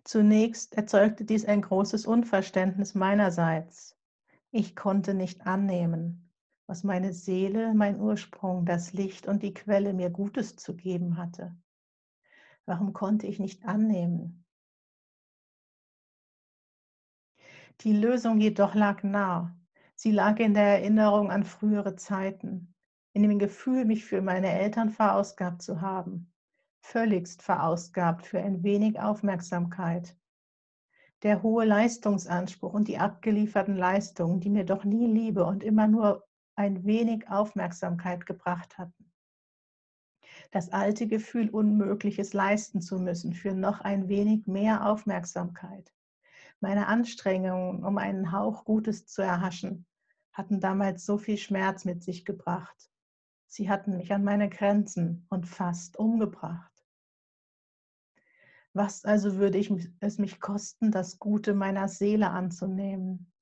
Zunächst 0.09 0.73
erzeugte 0.73 1.27
dies 1.27 1.45
ein 1.45 1.61
großes 1.61 2.07
Unverständnis 2.07 2.95
meinerseits. 2.95 3.95
Ich 4.51 4.75
konnte 4.75 5.13
nicht 5.13 5.47
annehmen, 5.47 6.33
was 6.67 6.83
meine 6.83 7.13
Seele, 7.13 7.75
mein 7.75 8.01
Ursprung, 8.01 8.65
das 8.65 8.95
Licht 8.95 9.27
und 9.27 9.43
die 9.43 9.53
Quelle 9.53 9.93
mir 9.93 10.09
Gutes 10.09 10.57
zu 10.57 10.75
geben 10.75 11.19
hatte. 11.19 11.55
Warum 12.65 12.95
konnte 12.95 13.27
ich 13.27 13.39
nicht 13.39 13.67
annehmen? 13.67 14.47
Die 17.83 17.93
Lösung 17.93 18.41
jedoch 18.41 18.75
lag 18.75 19.03
nah. 19.03 19.55
Sie 19.95 20.13
lag 20.13 20.39
in 20.39 20.55
der 20.55 20.79
Erinnerung 20.79 21.31
an 21.31 21.45
frühere 21.45 21.97
Zeiten, 21.97 22.75
in 23.13 23.25
dem 23.25 23.39
Gefühl, 23.39 23.85
mich 23.85 24.07
für 24.07 24.23
meine 24.23 24.59
Eltern 24.59 24.89
verausgabt 24.89 25.61
zu 25.61 25.83
haben, 25.83 26.33
völligst 26.89 27.43
verausgabt 27.43 28.25
für 28.25 28.41
ein 28.41 28.63
wenig 28.63 28.99
Aufmerksamkeit. 28.99 30.17
Der 31.23 31.43
hohe 31.43 31.67
Leistungsanspruch 31.67 32.73
und 32.73 32.89
die 32.89 32.97
abgelieferten 32.97 33.77
Leistungen, 33.77 34.41
die 34.41 34.49
mir 34.49 34.65
doch 34.65 34.85
nie 34.85 35.07
Liebe 35.07 35.45
und 35.45 35.63
immer 35.63 35.87
nur 35.87 36.27
ein 36.55 36.87
wenig 36.87 37.29
Aufmerksamkeit 37.29 38.25
gebracht 38.25 38.79
hatten. 38.79 39.13
Das 40.51 40.71
alte 40.71 41.07
Gefühl, 41.07 41.51
Unmögliches 41.51 42.33
leisten 42.33 42.81
zu 42.81 42.99
müssen 42.99 43.35
für 43.35 43.53
noch 43.53 43.83
ein 43.83 44.09
wenig 44.09 44.47
mehr 44.47 44.87
Aufmerksamkeit. 44.87 45.93
Meine 46.61 46.87
Anstrengungen, 46.87 47.85
um 47.85 47.99
einen 47.99 48.33
Hauch 48.33 48.65
Gutes 48.65 49.07
zu 49.07 49.21
erhaschen, 49.21 49.85
hatten 50.33 50.59
damals 50.59 51.05
so 51.05 51.19
viel 51.19 51.37
Schmerz 51.37 51.85
mit 51.85 52.03
sich 52.03 52.25
gebracht. 52.25 52.91
Sie 53.47 53.69
hatten 53.69 53.99
mich 53.99 54.13
an 54.13 54.25
meine 54.25 54.49
Grenzen 54.49 55.27
und 55.29 55.47
fast 55.47 55.99
umgebracht. 55.99 56.78
Was 58.79 59.05
also 59.05 59.39
würde 59.39 59.59
ich, 59.59 59.73
es 59.99 60.19
mich 60.19 60.41
kosten, 60.41 60.93
das 60.93 61.19
Gute 61.19 61.53
meiner 61.53 61.89
Seele 61.89 62.31
anzunehmen? 62.31 63.33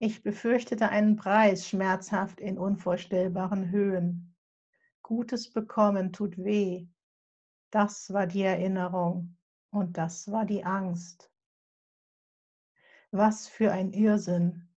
Ich 0.00 0.24
befürchtete 0.24 0.88
einen 0.88 1.14
Preis 1.14 1.68
schmerzhaft 1.68 2.40
in 2.40 2.58
unvorstellbaren 2.58 3.70
Höhen. 3.70 4.34
Gutes 5.02 5.52
bekommen 5.52 6.12
tut 6.12 6.36
weh. 6.36 6.88
Das 7.70 8.12
war 8.12 8.26
die 8.26 8.42
Erinnerung 8.42 9.36
und 9.70 9.98
das 9.98 10.28
war 10.32 10.44
die 10.44 10.64
Angst. 10.64 11.30
Was 13.12 13.46
für 13.46 13.70
ein 13.70 13.92
Irrsinn. 13.92 14.68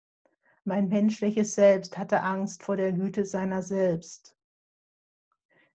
Mein 0.65 0.87
menschliches 0.87 1.55
Selbst 1.55 1.97
hatte 1.97 2.21
Angst 2.21 2.61
vor 2.61 2.77
der 2.77 2.93
Güte 2.93 3.25
seiner 3.25 3.63
selbst. 3.63 4.37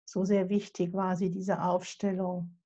So 0.04 0.24
sehr 0.24 0.48
wichtig 0.50 0.92
war 0.92 1.16
sie, 1.16 1.30
diese 1.30 1.64
Aufstellung. 1.64 2.56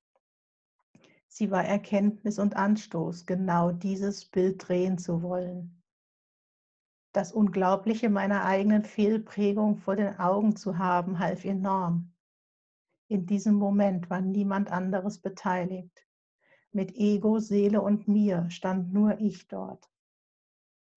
Sie 1.37 1.51
war 1.51 1.63
Erkenntnis 1.63 2.39
und 2.39 2.55
Anstoß, 2.55 3.27
genau 3.27 3.71
dieses 3.71 4.25
Bild 4.25 4.67
drehen 4.67 4.97
zu 4.97 5.21
wollen. 5.21 5.83
Das 7.13 7.31
Unglaubliche 7.31 8.09
meiner 8.09 8.43
eigenen 8.43 8.83
Fehlprägung 8.83 9.77
vor 9.77 9.95
den 9.95 10.17
Augen 10.17 10.55
zu 10.55 10.79
haben, 10.79 11.19
half 11.19 11.45
enorm. 11.45 12.11
In 13.07 13.27
diesem 13.27 13.53
Moment 13.53 14.09
war 14.09 14.19
niemand 14.19 14.71
anderes 14.71 15.19
beteiligt. 15.19 16.07
Mit 16.71 16.95
Ego, 16.95 17.37
Seele 17.37 17.83
und 17.83 18.07
mir 18.07 18.49
stand 18.49 18.91
nur 18.91 19.19
ich 19.19 19.47
dort. 19.47 19.87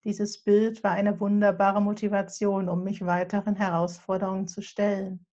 Dieses 0.04 0.42
Bild 0.42 0.82
war 0.82 0.92
eine 0.92 1.20
wunderbare 1.20 1.82
Motivation, 1.82 2.70
um 2.70 2.82
mich 2.82 3.04
weiteren 3.04 3.56
Herausforderungen 3.56 4.48
zu 4.48 4.62
stellen. 4.62 5.26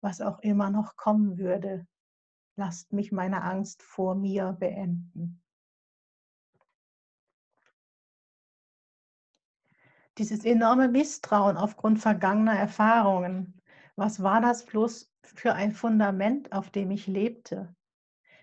Was 0.00 0.22
auch 0.22 0.38
immer 0.38 0.70
noch 0.70 0.96
kommen 0.96 1.36
würde, 1.36 1.86
lasst 2.56 2.92
mich 2.92 3.12
meine 3.12 3.42
Angst 3.42 3.82
vor 3.82 4.14
mir 4.14 4.56
beenden. 4.58 5.42
Dieses 10.18 10.46
enorme 10.46 10.88
Misstrauen 10.88 11.58
aufgrund 11.58 11.98
vergangener 11.98 12.54
Erfahrungen, 12.54 13.60
was 13.96 14.22
war 14.22 14.40
das 14.40 14.64
bloß 14.64 15.12
für 15.22 15.52
ein 15.52 15.72
Fundament, 15.72 16.52
auf 16.52 16.70
dem 16.70 16.90
ich 16.90 17.06
lebte? 17.06 17.74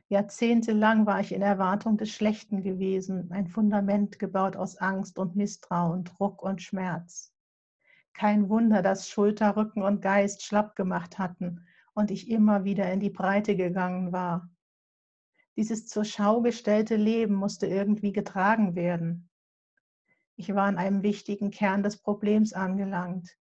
Jahrzehntelang 0.08 1.08
war 1.08 1.19
ich 1.21 1.32
in 1.32 1.41
Erwartung 1.41 1.97
des 1.97 2.12
Schlechten 2.12 2.62
gewesen, 2.62 3.32
ein 3.32 3.47
Fundament 3.47 4.19
gebaut 4.19 4.56
aus 4.56 4.78
Angst 4.78 5.17
und 5.17 5.36
Misstrauen, 5.36 6.04
Druck 6.04 6.43
und 6.43 6.62
Schmerz. 6.62 7.34
Kein 8.13 8.47
Wunder, 8.49 8.84
dass 8.84 9.10
Schulter, 9.10 9.58
Rücken 9.58 9.82
und 9.82 10.04
Geist 10.04 10.43
schlapp 10.43 10.76
gemacht 10.76 11.17
hatten 11.17 11.65
und 11.93 12.12
ich 12.12 12.29
immer 12.29 12.63
wieder 12.63 12.91
in 12.91 12.99
die 12.99 13.10
Breite 13.10 13.56
gegangen 13.56 14.12
war. 14.12 14.49
Dieses 15.56 15.88
zur 15.88 16.03
Schau 16.03 16.41
gestellte 16.41 16.95
Leben 16.95 17.36
musste 17.36 17.67
irgendwie 17.67 18.12
getragen 18.12 18.75
werden. 18.75 19.29
Ich 20.36 20.53
war 20.56 20.63
an 20.63 20.77
einem 20.77 21.03
wichtigen 21.03 21.51
Kern 21.51 21.84
des 21.84 21.97
Problems 22.01 22.53
angelangt. 22.53 23.38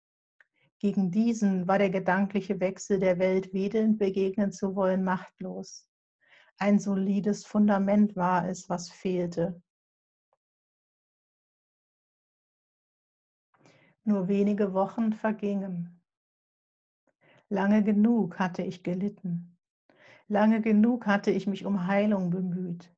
Gegen 0.78 1.10
diesen 1.10 1.66
war 1.66 1.78
der 1.78 1.90
gedankliche 1.90 2.60
Wechsel 2.60 3.00
der 3.00 3.18
Welt 3.18 3.52
wedelnd 3.52 3.98
begegnen 3.98 4.52
zu 4.52 4.76
wollen 4.76 5.02
machtlos. 5.02 5.88
Ein 6.58 6.78
solides 6.78 7.44
Fundament 7.44 8.14
war 8.14 8.48
es, 8.48 8.68
was 8.68 8.90
fehlte. 8.90 9.60
Nur 14.04 14.28
wenige 14.28 14.72
Wochen 14.72 15.12
vergingen. 15.12 15.95
Lange 17.48 17.84
genug 17.84 18.38
hatte 18.38 18.62
ich 18.62 18.82
gelitten. 18.82 19.56
Lange 20.28 20.60
genug 20.60 21.06
hatte 21.06 21.30
ich 21.30 21.46
mich 21.46 21.64
um 21.64 21.86
Heilung 21.86 22.30
bemüht. 22.30 22.92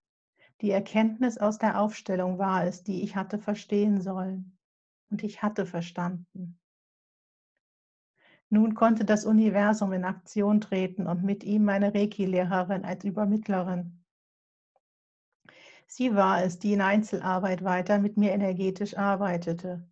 Die 0.61 0.71
Erkenntnis 0.71 1.39
aus 1.39 1.59
der 1.59 1.81
Aufstellung 1.81 2.39
war 2.39 2.65
es, 2.65 2.83
die 2.83 3.03
ich 3.03 3.15
hatte 3.15 3.39
verstehen 3.39 4.01
sollen. 4.01 4.57
Und 5.11 5.23
ich 5.23 5.43
hatte 5.43 5.67
verstanden. 5.67 6.59
Nun 8.51 8.75
konnte 8.75 9.05
das 9.05 9.27
Universum 9.27 9.93
in 9.93 10.05
Aktion 10.05 10.61
treten 10.61 11.07
und 11.07 11.23
mit 11.23 11.45
ihm 11.45 11.65
meine 11.65 11.95
Reiki-Lehrerin 11.95 12.85
als 12.85 13.05
Übermittlerin. 13.05 14.03
Sie 15.87 16.15
war 16.15 16.43
es, 16.43 16.59
die 16.59 16.73
in 16.73 16.81
Einzelarbeit 16.81 17.65
weiter 17.65 17.99
mit 17.99 18.17
mir 18.17 18.33
energetisch 18.33 18.97
arbeitete. 18.97 19.88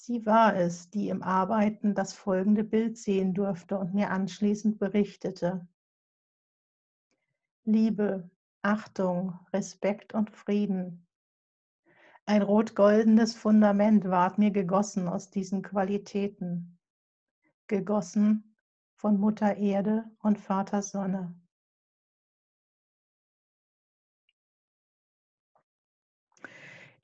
Sie 0.00 0.24
war 0.24 0.54
es, 0.54 0.90
die 0.90 1.08
im 1.08 1.24
Arbeiten 1.24 1.92
das 1.92 2.12
folgende 2.12 2.62
Bild 2.62 2.96
sehen 2.96 3.34
durfte 3.34 3.76
und 3.76 3.94
mir 3.94 4.10
anschließend 4.10 4.78
berichtete. 4.78 5.66
Liebe, 7.64 8.30
Achtung, 8.62 9.38
Respekt 9.52 10.14
und 10.14 10.30
Frieden. 10.30 11.04
Ein 12.26 12.42
rot-goldenes 12.42 13.34
Fundament 13.34 14.04
ward 14.04 14.38
mir 14.38 14.52
gegossen 14.52 15.08
aus 15.08 15.30
diesen 15.30 15.62
Qualitäten, 15.62 16.78
gegossen 17.66 18.54
von 18.94 19.18
Mutter 19.18 19.56
Erde 19.56 20.04
und 20.20 20.38
Vater 20.38 20.80
Sonne. 20.80 21.34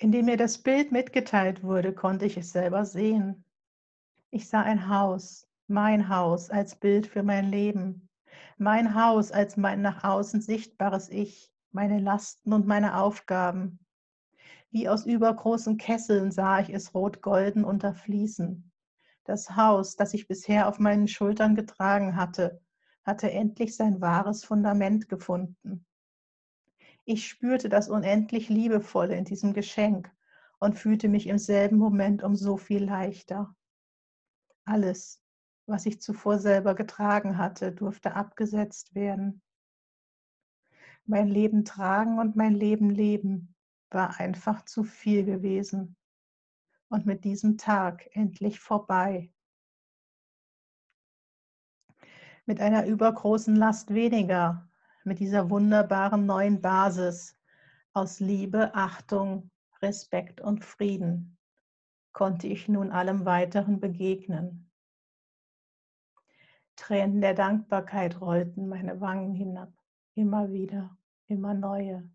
Indem 0.05 0.27
mir 0.27 0.37
das 0.37 0.59
Bild 0.59 0.93
mitgeteilt 0.93 1.62
wurde, 1.62 1.95
konnte 1.95 2.27
ich 2.27 2.37
es 2.37 2.53
selber 2.53 2.85
sehen. 2.85 3.43
Ich 4.31 4.51
sah 4.51 4.61
ein 4.61 4.90
Haus, 4.90 5.49
mein 5.67 6.11
Haus 6.11 6.51
als 6.51 6.77
Bild 6.77 7.07
für 7.07 7.23
mein 7.23 7.51
Leben, 7.51 8.11
mein 8.59 8.95
Haus 8.95 9.33
als 9.33 9.57
mein 9.57 9.81
nach 9.81 10.05
außen 10.05 10.43
sichtbares 10.43 11.09
Ich, 11.09 11.51
meine 11.73 12.01
Lasten 12.01 12.53
und 12.53 12.67
meine 12.67 12.99
Aufgaben. 12.99 13.79
Wie 14.71 14.90
aus 14.90 15.07
übergroßen 15.07 15.79
Kesseln 15.79 16.31
sah 16.31 16.61
ich 16.61 16.69
es 16.69 16.93
rot-golden 16.93 17.64
unterfließen. 17.64 18.71
Das 19.25 19.57
Haus, 19.57 19.97
das 19.97 20.12
ich 20.12 20.29
bisher 20.29 20.69
auf 20.69 20.79
meinen 20.79 21.09
Schultern 21.09 21.55
getragen 21.55 22.14
hatte, 22.14 22.61
hatte 23.07 23.31
endlich 23.31 23.75
sein 23.75 24.03
wahres 24.03 24.45
Fundament 24.45 25.09
gefunden. 25.09 25.87
Ich 27.07 27.29
spürte 27.29 27.69
das 27.69 27.88
unendlich 27.88 28.49
Liebevolle 28.49 29.17
in 29.17 29.25
diesem 29.25 29.53
Geschenk 29.53 30.11
und 30.59 30.79
fühlte 30.79 31.09
mich 31.09 31.27
im 31.27 31.38
selben 31.38 31.77
Moment 31.77 32.23
um 32.23 32.35
so 32.35 32.57
viel 32.57 32.85
leichter. 32.85 33.55
Alles, 34.64 35.23
was 35.67 35.85
ich 35.85 36.01
zuvor 36.01 36.38
selber 36.38 36.75
getragen 36.75 37.37
hatte, 37.37 37.73
durfte 37.73 38.14
abgesetzt 38.14 38.95
werden. 38.95 39.43
Mein 41.05 41.29
Leben 41.29 41.67
tragen 41.67 42.19
und 42.19 42.37
mein 42.37 42.55
Leben 42.55 42.88
leben 42.88 43.55
war 43.90 44.19
einfach 44.19 44.64
zu 44.64 44.85
viel 44.85 45.25
gewesen. 45.25 45.97
und 46.88 47.07
mit 47.07 47.25
diesem 47.25 47.59
Tag 47.59 48.09
endlich 48.12 48.61
vorbei. 48.61 49.33
Mit 52.47 52.61
einer 52.61 52.87
übergroßen 52.87 53.57
Last 53.57 53.93
weniger, 53.93 54.71
mit 55.05 55.21
dieser 55.21 55.51
wunderbaren 55.51 56.27
neuen 56.27 56.61
Basis 56.61 57.38
aus 57.93 58.21
Liebe, 58.21 58.75
Achtung, 58.75 59.51
Respekt 59.83 60.40
und 60.40 60.64
Frieden 60.64 61.37
konnte 62.12 62.47
ich 62.47 62.69
nun 62.69 62.90
allem 62.90 63.27
Weiteren 63.27 63.81
begegnen. 63.81 64.71
Tränen 66.77 67.21
der 67.21 67.35
Dankbarkeit 67.35 68.21
rollten 68.21 68.69
meine 68.69 69.01
Wangen 69.01 69.35
hinab, 69.35 69.73
immer 70.14 70.51
wieder, 70.51 70.97
immer 71.27 71.55
neue. 71.55 72.09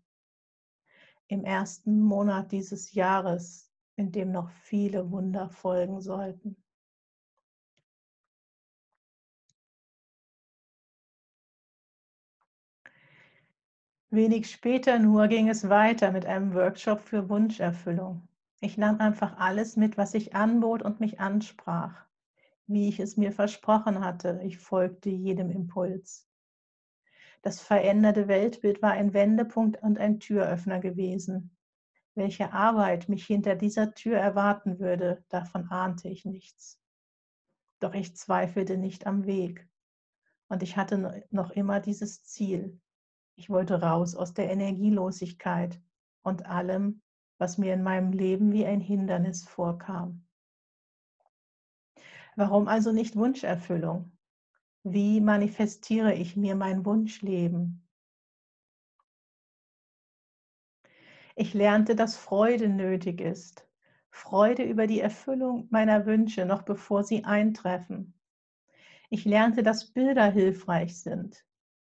Im 1.28 1.44
ersten 1.44 2.00
Monat 2.00 2.50
dieses 2.50 2.92
Jahres, 2.92 3.70
in 3.96 4.10
dem 4.10 4.32
noch 4.32 4.50
viele 4.50 5.10
Wunder 5.10 5.48
folgen 5.48 6.00
sollten. 6.00 6.59
Wenig 14.12 14.50
später 14.50 14.98
nur 14.98 15.28
ging 15.28 15.48
es 15.48 15.68
weiter 15.68 16.10
mit 16.10 16.26
einem 16.26 16.52
Workshop 16.52 17.00
für 17.00 17.28
Wunscherfüllung. 17.28 18.26
Ich 18.60 18.76
nahm 18.76 18.98
einfach 18.98 19.38
alles 19.38 19.76
mit, 19.76 19.96
was 19.96 20.10
sich 20.10 20.34
anbot 20.34 20.82
und 20.82 20.98
mich 20.98 21.20
ansprach, 21.20 21.94
wie 22.66 22.88
ich 22.88 22.98
es 22.98 23.16
mir 23.16 23.30
versprochen 23.30 24.04
hatte. 24.04 24.40
Ich 24.42 24.58
folgte 24.58 25.10
jedem 25.10 25.48
Impuls. 25.48 26.28
Das 27.42 27.60
veränderte 27.60 28.26
Weltbild 28.26 28.82
war 28.82 28.90
ein 28.90 29.14
Wendepunkt 29.14 29.80
und 29.80 29.98
ein 29.98 30.18
Türöffner 30.18 30.80
gewesen. 30.80 31.56
Welche 32.16 32.52
Arbeit 32.52 33.08
mich 33.08 33.24
hinter 33.24 33.54
dieser 33.54 33.94
Tür 33.94 34.18
erwarten 34.18 34.80
würde, 34.80 35.22
davon 35.28 35.68
ahnte 35.70 36.08
ich 36.08 36.24
nichts. 36.24 36.80
Doch 37.78 37.94
ich 37.94 38.16
zweifelte 38.16 38.76
nicht 38.76 39.06
am 39.06 39.24
Weg. 39.24 39.68
Und 40.48 40.64
ich 40.64 40.76
hatte 40.76 41.24
noch 41.30 41.52
immer 41.52 41.78
dieses 41.78 42.24
Ziel, 42.24 42.80
ich 43.36 43.50
wollte 43.50 43.80
raus 43.80 44.14
aus 44.14 44.34
der 44.34 44.50
Energielosigkeit 44.50 45.80
und 46.22 46.46
allem, 46.46 47.02
was 47.38 47.58
mir 47.58 47.74
in 47.74 47.82
meinem 47.82 48.12
Leben 48.12 48.52
wie 48.52 48.66
ein 48.66 48.80
Hindernis 48.80 49.44
vorkam. 49.44 50.26
Warum 52.36 52.68
also 52.68 52.92
nicht 52.92 53.16
Wunscherfüllung? 53.16 54.12
Wie 54.82 55.20
manifestiere 55.20 56.14
ich 56.14 56.36
mir 56.36 56.54
mein 56.54 56.84
Wunschleben? 56.84 57.86
Ich 61.36 61.54
lernte, 61.54 61.94
dass 61.94 62.16
Freude 62.16 62.68
nötig 62.68 63.20
ist. 63.20 63.66
Freude 64.10 64.62
über 64.64 64.86
die 64.86 65.00
Erfüllung 65.00 65.68
meiner 65.70 66.04
Wünsche, 66.04 66.44
noch 66.44 66.62
bevor 66.62 67.04
sie 67.04 67.24
eintreffen. 67.24 68.14
Ich 69.08 69.24
lernte, 69.24 69.62
dass 69.62 69.92
Bilder 69.92 70.30
hilfreich 70.30 71.00
sind. 71.00 71.44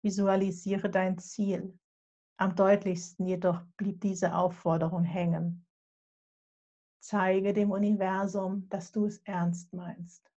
Visualisiere 0.04 0.90
dein 0.90 1.18
Ziel. 1.18 1.80
Am 2.38 2.56
deutlichsten 2.56 3.26
jedoch 3.26 3.62
blieb 3.78 4.02
diese 4.02 4.36
Aufforderung 4.36 5.04
hängen. 5.04 5.66
Zeige 7.00 7.54
dem 7.54 7.72
Universum, 7.72 8.68
dass 8.70 8.92
du 8.92 9.06
es 9.06 9.20
ernst 9.20 9.74
meinst. 9.74 10.30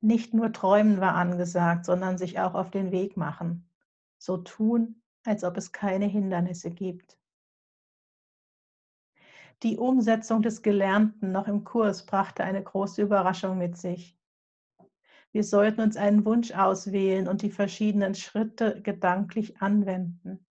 Nicht 0.00 0.34
nur 0.34 0.52
träumen 0.52 1.00
war 1.00 1.14
angesagt, 1.14 1.86
sondern 1.86 2.18
sich 2.18 2.38
auch 2.38 2.52
auf 2.52 2.70
den 2.70 2.92
Weg 2.92 3.16
machen. 3.16 3.66
So 4.18 4.36
tun, 4.36 5.02
als 5.24 5.44
ob 5.44 5.56
es 5.56 5.72
keine 5.72 6.04
Hindernisse 6.04 6.70
gibt. 6.70 7.18
Die 9.62 9.78
Umsetzung 9.78 10.42
des 10.42 10.60
Gelernten 10.60 11.32
noch 11.32 11.48
im 11.48 11.64
Kurs 11.64 12.04
brachte 12.04 12.44
eine 12.44 12.62
große 12.62 13.00
Überraschung 13.00 13.56
mit 13.56 13.78
sich. 13.78 14.18
Wir 15.34 15.42
sollten 15.42 15.80
uns 15.80 15.96
einen 15.96 16.24
Wunsch 16.24 16.52
auswählen 16.52 17.26
und 17.26 17.42
die 17.42 17.50
verschiedenen 17.50 18.14
Schritte 18.14 18.80
gedanklich 18.82 19.60
anwenden. 19.60 20.46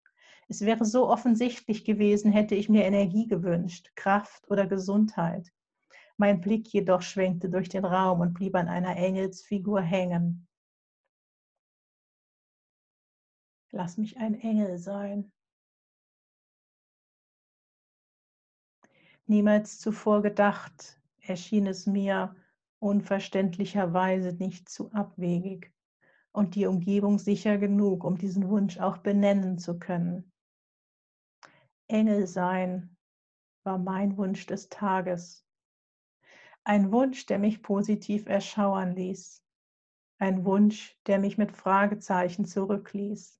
Es 0.47 0.61
wäre 0.61 0.85
so 0.85 1.07
offensichtlich 1.07 1.85
gewesen, 1.85 2.31
hätte 2.31 2.55
ich 2.55 2.67
mir 2.67 2.83
Energie 2.83 3.27
gewünscht, 3.27 3.91
Kraft 3.95 4.49
oder 4.49 4.65
Gesundheit. 4.65 5.53
Mein 6.17 6.41
Blick 6.41 6.67
jedoch 6.73 7.03
schwenkte 7.03 7.47
durch 7.47 7.69
den 7.69 7.85
Raum 7.85 8.21
und 8.21 8.33
blieb 8.33 8.55
an 8.55 8.67
einer 8.67 8.97
Engelsfigur 8.97 9.81
hängen. 9.81 10.47
Lass 13.69 13.97
mich 13.97 14.17
ein 14.17 14.33
Engel 14.33 14.79
sein. 14.79 15.31
Niemals 19.27 19.77
zuvor 19.77 20.23
gedacht 20.23 20.99
erschien 21.19 21.67
es 21.67 21.85
mir, 21.85 22.35
unverständlicherweise 22.81 24.33
nicht 24.33 24.67
zu 24.67 24.91
abwegig 24.91 25.71
und 26.31 26.55
die 26.55 26.65
Umgebung 26.65 27.19
sicher 27.19 27.57
genug, 27.57 28.03
um 28.03 28.17
diesen 28.17 28.49
Wunsch 28.49 28.79
auch 28.79 28.97
benennen 28.97 29.59
zu 29.59 29.77
können. 29.77 30.31
Engel 31.87 32.25
sein 32.25 32.97
war 33.63 33.77
mein 33.77 34.17
Wunsch 34.17 34.47
des 34.47 34.69
Tages. 34.69 35.45
Ein 36.63 36.91
Wunsch, 36.91 37.25
der 37.27 37.37
mich 37.37 37.61
positiv 37.61 38.27
erschauern 38.27 38.95
ließ. 38.95 39.43
Ein 40.17 40.43
Wunsch, 40.45 40.97
der 41.05 41.19
mich 41.19 41.37
mit 41.37 41.51
Fragezeichen 41.51 42.45
zurückließ. 42.45 43.39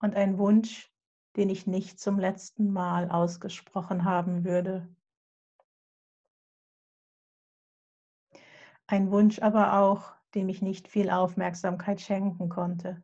Und 0.00 0.14
ein 0.14 0.38
Wunsch, 0.38 0.92
den 1.36 1.48
ich 1.48 1.66
nicht 1.66 1.98
zum 1.98 2.18
letzten 2.18 2.72
Mal 2.72 3.10
ausgesprochen 3.10 4.04
haben 4.04 4.44
würde. 4.44 4.88
Ein 8.92 9.10
Wunsch 9.10 9.38
aber 9.40 9.78
auch, 9.80 10.12
dem 10.34 10.50
ich 10.50 10.60
nicht 10.60 10.86
viel 10.86 11.08
Aufmerksamkeit 11.08 12.02
schenken 12.02 12.50
konnte. 12.50 13.02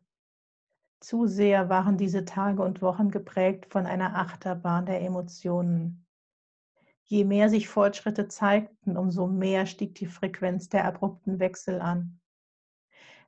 Zu 0.99 1.25
sehr 1.25 1.67
waren 1.69 1.97
diese 1.97 2.25
Tage 2.25 2.61
und 2.61 2.83
Wochen 2.83 3.09
geprägt 3.09 3.65
von 3.71 3.87
einer 3.87 4.15
Achterbahn 4.15 4.85
der 4.85 5.01
Emotionen. 5.01 6.05
Je 7.05 7.25
mehr 7.25 7.49
sich 7.49 7.67
Fortschritte 7.67 8.27
zeigten, 8.27 8.97
umso 8.97 9.25
mehr 9.25 9.65
stieg 9.65 9.95
die 9.95 10.05
Frequenz 10.05 10.69
der 10.69 10.85
abrupten 10.85 11.39
Wechsel 11.39 11.81
an. 11.81 12.19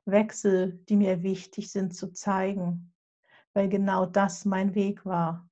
Wechsel, 0.04 0.84
die 0.88 0.94
mir 0.94 1.24
wichtig 1.24 1.72
sind 1.72 1.96
zu 1.96 2.12
zeigen, 2.12 2.94
weil 3.54 3.68
genau 3.68 4.06
das 4.06 4.44
mein 4.44 4.76
Weg 4.76 5.04
war, 5.04 5.50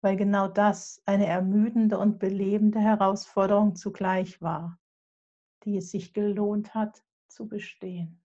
weil 0.00 0.16
genau 0.16 0.48
das 0.48 1.02
eine 1.04 1.26
ermüdende 1.26 1.98
und 1.98 2.18
belebende 2.18 2.80
Herausforderung 2.80 3.76
zugleich 3.76 4.40
war 4.40 4.78
die 5.64 5.78
es 5.78 5.90
sich 5.90 6.12
gelohnt 6.12 6.74
hat 6.74 7.02
zu 7.28 7.48
bestehen. 7.48 8.23